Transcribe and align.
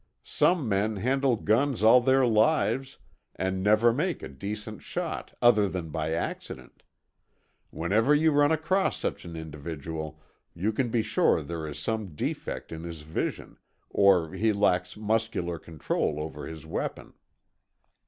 Some 0.23 0.67
men 0.67 0.95
handle 0.95 1.35
guns 1.35 1.83
all 1.83 2.01
their 2.01 2.25
lives, 2.25 2.97
and 3.35 3.61
never 3.61 3.93
make 3.93 4.23
a 4.23 4.27
decent 4.27 4.81
shot 4.81 5.37
other 5.43 5.69
than 5.69 5.89
by 5.89 6.11
accident. 6.11 6.81
Whenever 7.69 8.15
you 8.15 8.31
run 8.31 8.51
across 8.51 8.97
such 8.97 9.25
an 9.25 9.35
individual 9.35 10.19
you 10.55 10.73
can 10.73 10.89
be 10.89 11.03
sure 11.03 11.43
there 11.43 11.67
is 11.67 11.77
some 11.77 12.15
defect 12.15 12.71
in 12.71 12.81
his 12.83 13.01
vision, 13.01 13.59
or 13.91 14.33
he 14.33 14.51
lacks 14.51 14.97
muscular 14.97 15.59
control 15.59 16.19
over 16.19 16.47
his 16.47 16.65
weapon." 16.65 17.13